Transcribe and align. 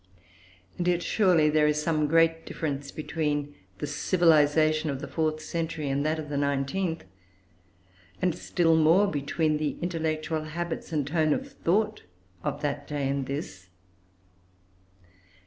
And 0.79 0.87
yet 0.87 1.03
surely 1.03 1.47
there 1.51 1.67
is 1.67 1.79
some 1.83 2.07
great 2.07 2.43
difference 2.47 2.91
between 2.91 3.53
the 3.77 3.85
civilisation 3.85 4.89
of 4.89 4.99
the 4.99 5.07
fourth 5.07 5.39
century 5.41 5.89
and 5.89 6.03
that 6.03 6.17
of 6.17 6.27
the 6.29 6.37
nineteenth, 6.39 7.03
and 8.19 8.33
still 8.33 8.75
more 8.75 9.05
between 9.05 9.57
the 9.57 9.77
intellectual 9.79 10.45
habits 10.45 10.91
and 10.91 11.05
tone 11.05 11.33
of 11.33 11.51
thought 11.51 12.01
of 12.43 12.63
that 12.63 12.87
day 12.87 13.07
and 13.07 13.27
this? 13.27 13.69